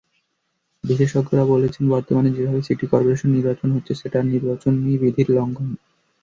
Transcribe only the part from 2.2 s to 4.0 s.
যেভাবে city corporation নির্বাচন হচ্ছে,